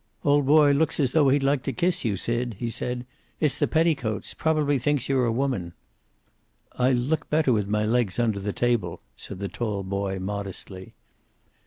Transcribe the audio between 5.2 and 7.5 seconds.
a woman." "I look